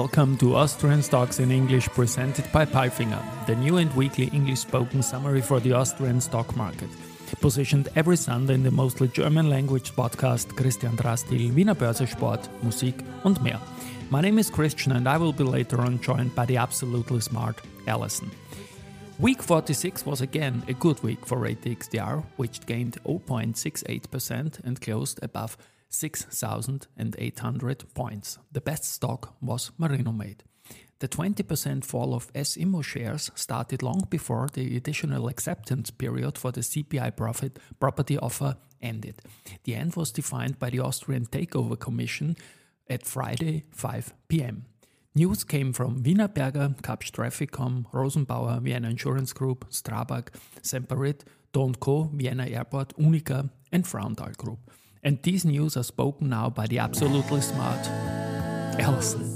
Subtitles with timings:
[0.00, 5.02] welcome to Austrian Stocks in English presented by Palfinger, the new and weekly English spoken
[5.02, 6.88] summary for the Austrian stock market.
[7.42, 12.94] Positioned every Sunday in the mostly German language podcast Christian Drastil, Wiener Börse Sport, Musik
[13.24, 13.60] und mehr.
[14.08, 17.60] My name is Christian and I will be later on joined by the absolutely smart
[17.86, 18.30] Alison.
[19.18, 25.20] Week 46 was again a good week for ATX TR, which gained 0.68% and closed
[25.22, 25.58] above
[25.90, 28.38] 6,800 points.
[28.52, 30.44] The best stock was Marinomed.
[31.00, 36.52] The 20% fall of S Immo shares started long before the additional acceptance period for
[36.52, 39.22] the CPI profit property offer ended.
[39.64, 42.36] The end was defined by the Austrian Takeover Commission
[42.88, 44.66] at Friday 5 p.m.
[45.14, 50.28] News came from Wienerberger, Kapsch TrafficCom, Rosenbauer, Vienna Insurance Group, Strabag,
[50.62, 51.22] Semperit,
[51.52, 54.70] Do & Co, Vienna Airport, UNIQA, and Frauenthal Group.
[55.02, 57.86] And these news are spoken now by the absolutely smart
[58.78, 59.26] Alison.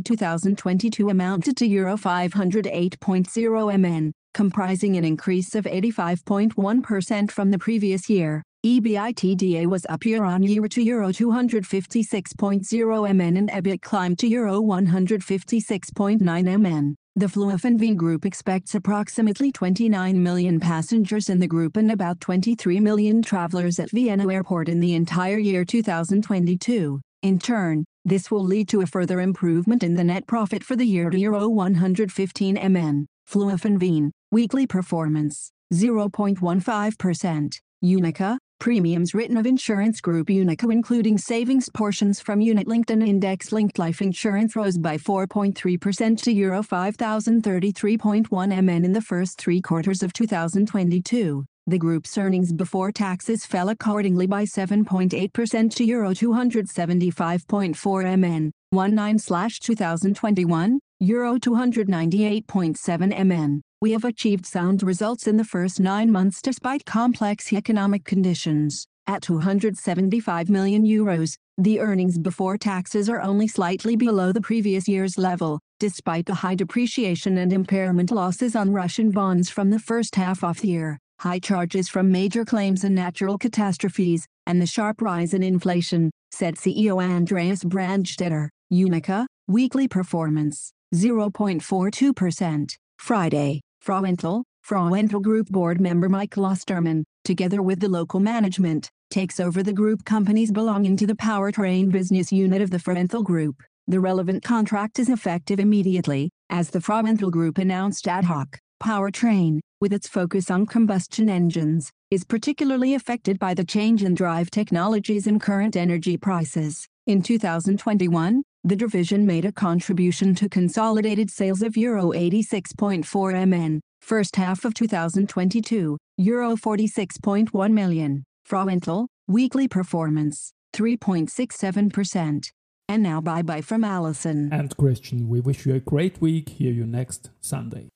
[0.00, 8.42] 2022 amounted to Euro 508.0 mn, comprising an increase of 85.1% from the previous year.
[8.68, 16.94] EBITDA was up year-on-year to Euro 256.0 mn and EBIT climbed to Euro 156.9 mn.
[17.16, 23.22] The Flughafen Group expects approximately 29 million passengers in the group and about 23 million
[23.22, 27.00] travelers at Vienna Airport in the entire year 2022.
[27.22, 30.84] In turn, this will lead to a further improvement in the net profit for the
[30.84, 33.06] year to Euro 115 mn.
[33.34, 37.60] Wien, weekly performance, 0.15%.
[37.84, 44.02] UNIQA, Premiums written of Insurance Group UNIQA including savings portions from unit-linked and index-linked life
[44.02, 51.44] insurance rose by 4.3% to Euro 5,033.1 mn in the first three quarters of 2022.
[51.68, 61.36] The group's earnings before taxes fell accordingly by 7.8% to Euro 275.4 mn, 19/2021, Euro
[61.36, 63.62] 298.7 mn.
[63.80, 68.84] We have achieved sound results in the first nine months despite complex economic conditions.
[69.06, 75.16] At 275 million euros, the earnings before taxes are only slightly below the previous year's
[75.16, 80.42] level, despite the high depreciation and impairment losses on Russian bonds from the first half
[80.42, 85.34] of the year, high charges from major claims and natural catastrophes, and the sharp rise
[85.34, 88.48] in inflation, said CEO Andreas Brandstetter.
[88.72, 92.76] UNIQA, weekly performance, 0.42%.
[92.98, 99.62] Friday, Frauenthal, Frauenthal Group board member Michael Osterman, together with the local management, takes over
[99.62, 103.62] the group companies belonging to the powertrain business unit of the Frauenthal Group.
[103.86, 108.58] The relevant contract is effective immediately, as the Frauenthal Group announced ad hoc.
[108.82, 114.50] Powertrain, with its focus on combustion engines, is particularly affected by the change in drive
[114.50, 116.86] technologies and current energy prices.
[117.06, 124.36] In 2021, the division made a contribution to consolidated sales of Euro 86.4 mn, first
[124.36, 128.24] half of 2022, Euro 46.1 million.
[128.48, 132.50] Frauenthal, weekly performance, 3.67%.
[132.88, 134.52] And now bye bye from Allison.
[134.52, 136.48] And Christian, we wish you a great week.
[136.48, 137.88] Hear you next Sunday.